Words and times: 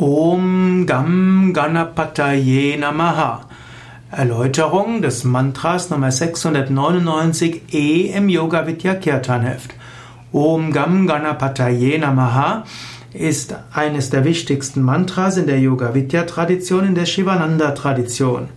Om 0.00 0.86
Gam 0.86 1.52
Ganapataye 1.52 2.78
Namaha. 2.78 3.40
Erläuterung 4.12 5.02
des 5.02 5.24
Mantras 5.24 5.90
Nummer 5.90 6.10
699e 6.10 8.14
im 8.14 8.28
Yoga 8.28 8.68
Vidya 8.68 8.94
Kirtan 8.94 9.42
Heft. 9.42 9.74
Om 10.32 10.72
Gam 10.72 11.08
Ganapataye 11.08 11.98
Namaha 11.98 12.62
ist 13.12 13.56
eines 13.72 14.10
der 14.10 14.24
wichtigsten 14.24 14.82
Mantras 14.82 15.36
in 15.36 15.48
der 15.48 15.58
Yoga 15.58 15.94
Vidya 15.94 16.22
Tradition, 16.22 16.86
in 16.86 16.94
der 16.94 17.06
Shivananda 17.06 17.72
Tradition. 17.72 18.50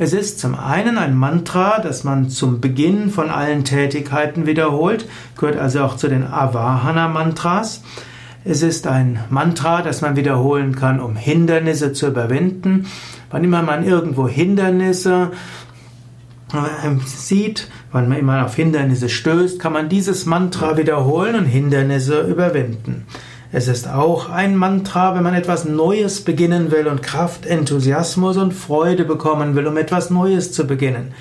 Es 0.00 0.12
ist 0.12 0.40
zum 0.40 0.56
einen 0.56 0.98
ein 0.98 1.16
Mantra, 1.16 1.78
das 1.78 2.02
man 2.02 2.28
zum 2.28 2.60
Beginn 2.60 3.10
von 3.10 3.30
allen 3.30 3.62
Tätigkeiten 3.62 4.46
wiederholt, 4.46 5.06
gehört 5.38 5.58
also 5.58 5.84
auch 5.84 5.96
zu 5.96 6.08
den 6.08 6.26
Avahana 6.26 7.06
Mantras. 7.06 7.82
Es 8.44 8.62
ist 8.62 8.88
ein 8.88 9.20
Mantra, 9.30 9.82
das 9.82 10.00
man 10.00 10.16
wiederholen 10.16 10.74
kann, 10.74 10.98
um 10.98 11.14
Hindernisse 11.14 11.92
zu 11.92 12.08
überwinden. 12.08 12.86
Wann 13.30 13.44
immer 13.44 13.62
man 13.62 13.84
irgendwo 13.84 14.26
Hindernisse 14.26 15.30
äh, 16.52 17.06
sieht, 17.06 17.68
wann 17.92 18.08
man 18.08 18.18
immer 18.18 18.44
auf 18.44 18.56
Hindernisse 18.56 19.08
stößt, 19.08 19.60
kann 19.60 19.72
man 19.72 19.88
dieses 19.88 20.26
Mantra 20.26 20.76
wiederholen 20.76 21.36
und 21.36 21.44
Hindernisse 21.44 22.22
überwinden. 22.22 23.06
Es 23.52 23.68
ist 23.68 23.86
auch 23.86 24.28
ein 24.28 24.56
Mantra, 24.56 25.14
wenn 25.14 25.22
man 25.22 25.34
etwas 25.34 25.64
Neues 25.64 26.22
beginnen 26.22 26.72
will 26.72 26.88
und 26.88 27.02
Kraft, 27.02 27.46
Enthusiasmus 27.46 28.38
und 28.38 28.54
Freude 28.54 29.04
bekommen 29.04 29.54
will, 29.54 29.68
um 29.68 29.76
etwas 29.76 30.10
Neues 30.10 30.52
zu 30.52 30.66
beginnen. 30.66 31.12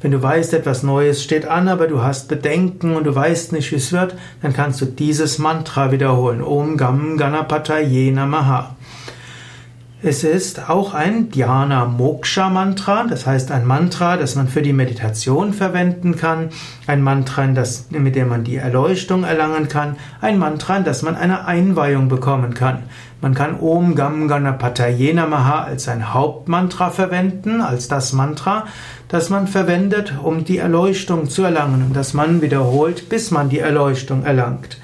Wenn 0.00 0.12
du 0.12 0.22
weißt, 0.22 0.54
etwas 0.54 0.82
Neues 0.82 1.22
steht 1.22 1.46
an, 1.46 1.68
aber 1.68 1.86
du 1.86 2.02
hast 2.02 2.28
Bedenken 2.28 2.96
und 2.96 3.04
du 3.04 3.14
weißt 3.14 3.52
nicht, 3.52 3.70
wie 3.70 3.76
es 3.76 3.92
wird, 3.92 4.14
dann 4.40 4.54
kannst 4.54 4.80
du 4.80 4.86
dieses 4.86 5.38
Mantra 5.38 5.92
wiederholen. 5.92 6.42
Om 6.42 6.78
Gam 6.78 7.18
Ganapataye 7.18 8.10
Namaha. 8.10 8.76
Es 10.02 10.24
ist 10.24 10.70
auch 10.70 10.94
ein 10.94 11.28
Dhyana 11.28 11.84
Moksha 11.84 12.48
Mantra, 12.48 13.04
das 13.04 13.26
heißt 13.26 13.52
ein 13.52 13.66
Mantra, 13.66 14.16
das 14.16 14.34
man 14.34 14.48
für 14.48 14.62
die 14.62 14.72
Meditation 14.72 15.52
verwenden 15.52 16.16
kann, 16.16 16.48
ein 16.86 17.02
Mantra, 17.02 17.46
das, 17.48 17.88
mit 17.90 18.16
dem 18.16 18.28
man 18.28 18.42
die 18.42 18.56
Erleuchtung 18.56 19.24
erlangen 19.24 19.68
kann, 19.68 19.96
ein 20.22 20.38
Mantra, 20.38 20.80
das 20.80 21.02
man 21.02 21.16
eine 21.16 21.44
Einweihung 21.44 22.08
bekommen 22.08 22.54
kann. 22.54 22.84
Man 23.20 23.34
kann 23.34 23.60
Om 23.60 23.94
Gam 23.94 24.26
Ganapataye 24.26 25.12
Namaha 25.12 25.64
als 25.64 25.84
sein 25.84 26.14
Hauptmantra 26.14 26.88
verwenden, 26.88 27.60
als 27.60 27.86
das 27.88 28.14
Mantra, 28.14 28.64
das 29.08 29.28
man 29.28 29.48
verwendet, 29.48 30.14
um 30.22 30.46
die 30.46 30.56
Erleuchtung 30.56 31.28
zu 31.28 31.42
erlangen 31.42 31.82
und 31.82 31.94
das 31.94 32.14
man 32.14 32.40
wiederholt, 32.40 33.10
bis 33.10 33.30
man 33.30 33.50
die 33.50 33.58
Erleuchtung 33.58 34.24
erlangt. 34.24 34.78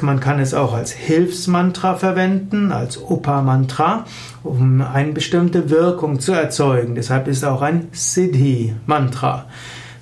Man 0.00 0.20
kann 0.20 0.40
es 0.40 0.54
auch 0.54 0.72
als 0.72 0.92
Hilfsmantra 0.92 1.96
verwenden, 1.96 2.72
als 2.72 2.96
Upa-Mantra, 2.96 4.06
um 4.42 4.80
eine 4.80 5.12
bestimmte 5.12 5.68
Wirkung 5.68 6.18
zu 6.18 6.32
erzeugen. 6.32 6.94
Deshalb 6.94 7.28
ist 7.28 7.44
auch 7.44 7.60
ein 7.60 7.88
Siddhi-Mantra. 7.92 9.46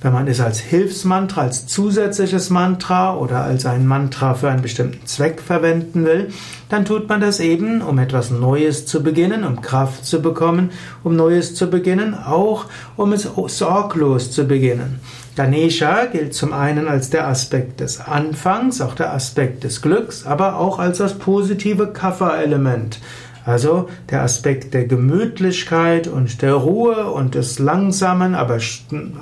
Wenn 0.04 0.12
man 0.12 0.28
es 0.28 0.38
als 0.38 0.60
Hilfsmantra, 0.60 1.40
als 1.40 1.66
zusätzliches 1.66 2.50
Mantra 2.50 3.16
oder 3.16 3.40
als 3.40 3.64
ein 3.64 3.86
Mantra 3.86 4.34
für 4.34 4.50
einen 4.50 4.60
bestimmten 4.60 5.06
Zweck 5.06 5.40
verwenden 5.40 6.04
will, 6.04 6.28
dann 6.68 6.84
tut 6.84 7.08
man 7.08 7.22
das 7.22 7.40
eben, 7.40 7.80
um 7.80 7.98
etwas 7.98 8.30
Neues 8.30 8.84
zu 8.84 9.02
beginnen, 9.02 9.44
um 9.44 9.62
Kraft 9.62 10.04
zu 10.04 10.20
bekommen, 10.20 10.72
um 11.04 11.16
Neues 11.16 11.54
zu 11.54 11.70
beginnen, 11.70 12.12
auch 12.12 12.66
um 12.98 13.14
es 13.14 13.26
sorglos 13.46 14.30
zu 14.30 14.46
beginnen. 14.46 15.00
Ganesha 15.36 16.04
gilt 16.04 16.34
zum 16.34 16.52
einen 16.52 16.86
als 16.86 17.08
der 17.08 17.26
Aspekt 17.26 17.80
des 17.80 17.98
Anfangs, 17.98 18.82
auch 18.82 18.94
der 18.94 19.14
Aspekt 19.14 19.64
des 19.64 19.80
Glücks, 19.80 20.26
aber 20.26 20.58
auch 20.58 20.78
als 20.78 20.98
das 20.98 21.14
positive 21.14 21.86
Kapha-Element. 21.86 22.98
Also 23.44 23.88
der 24.10 24.22
Aspekt 24.22 24.72
der 24.72 24.86
Gemütlichkeit 24.86 26.08
und 26.08 26.40
der 26.40 26.54
Ruhe 26.54 27.10
und 27.10 27.34
des 27.34 27.58
langsamen, 27.58 28.34
aber, 28.34 28.58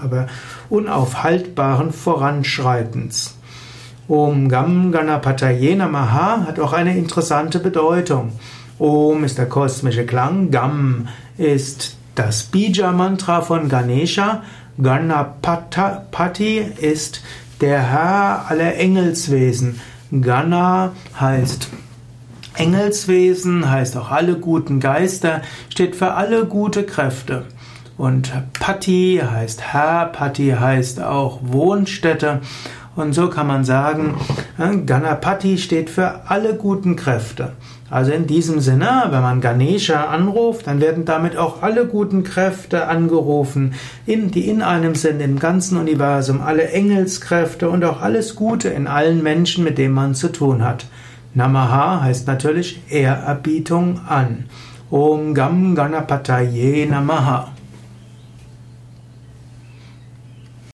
aber 0.02 0.26
unaufhaltbaren 0.70 1.92
Voranschreitens. 1.92 3.36
Om 4.08 4.48
Gam 4.48 4.92
Ganapataye 4.92 5.74
Namaha 5.74 6.44
hat 6.46 6.60
auch 6.60 6.72
eine 6.72 6.96
interessante 6.96 7.58
Bedeutung. 7.58 8.32
Om 8.78 9.24
ist 9.24 9.38
der 9.38 9.46
kosmische 9.46 10.06
Klang, 10.06 10.50
Gam 10.50 11.08
ist 11.36 11.96
das 12.14 12.44
Bija-Mantra 12.44 13.40
von 13.40 13.68
Ganesha, 13.68 14.42
Ganapati 14.80 16.58
ist 16.58 17.22
der 17.60 17.80
Herr 17.80 18.46
aller 18.48 18.76
Engelswesen. 18.76 19.80
Gana 20.20 20.92
heißt 21.18 21.68
Engelswesen 22.56 23.70
heißt 23.70 23.96
auch 23.96 24.10
alle 24.10 24.36
guten 24.36 24.80
Geister, 24.80 25.42
steht 25.68 25.96
für 25.96 26.12
alle 26.12 26.46
gute 26.46 26.84
Kräfte. 26.84 27.44
Und 27.96 28.32
Patti 28.54 29.22
heißt 29.24 29.60
Herr, 29.60 30.06
Patti 30.06 30.56
heißt 30.58 31.02
auch 31.02 31.40
Wohnstätte. 31.42 32.40
Und 32.94 33.14
so 33.14 33.28
kann 33.28 33.46
man 33.46 33.64
sagen, 33.64 34.16
äh, 34.58 34.76
Ganapati 34.76 35.56
steht 35.56 35.88
für 35.88 36.28
alle 36.30 36.54
guten 36.54 36.94
Kräfte. 36.94 37.52
Also 37.88 38.12
in 38.12 38.26
diesem 38.26 38.60
Sinne, 38.60 39.04
wenn 39.10 39.22
man 39.22 39.40
Ganesha 39.40 40.04
anruft, 40.04 40.66
dann 40.66 40.80
werden 40.80 41.04
damit 41.04 41.36
auch 41.36 41.62
alle 41.62 41.86
guten 41.86 42.22
Kräfte 42.22 42.88
angerufen, 42.88 43.74
die 44.06 44.48
in 44.48 44.62
einem 44.62 44.94
sind, 44.94 45.20
im 45.20 45.38
ganzen 45.38 45.76
Universum, 45.76 46.40
alle 46.40 46.68
Engelskräfte 46.68 47.68
und 47.68 47.84
auch 47.84 48.00
alles 48.00 48.34
Gute 48.34 48.70
in 48.70 48.86
allen 48.86 49.22
Menschen, 49.22 49.62
mit 49.62 49.76
denen 49.76 49.94
man 49.94 50.14
zu 50.14 50.32
tun 50.32 50.64
hat. 50.64 50.86
Namaha 51.34 52.02
heißt 52.02 52.26
natürlich 52.26 52.80
Ehrerbietung 52.90 54.00
an. 54.06 54.44
Om 54.90 55.32
Gam 55.32 55.74
Ganapataye 55.74 56.86
Namaha. 56.86 57.52